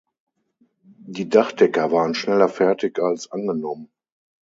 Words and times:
Die 1.11 1.29
Dachdecker 1.29 1.91
waren 1.91 2.15
schneller 2.15 2.49
fertig 2.49 2.97
als 2.97 3.31
angenommen. 3.31 3.91